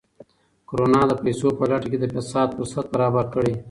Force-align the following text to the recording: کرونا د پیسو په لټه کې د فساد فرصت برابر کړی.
کرونا 0.69 1.01
د 1.07 1.11
پیسو 1.23 1.47
په 1.57 1.63
لټه 1.71 1.87
کې 1.91 1.97
د 2.01 2.05
فساد 2.15 2.49
فرصت 2.57 2.85
برابر 2.93 3.25
کړی. 3.33 3.53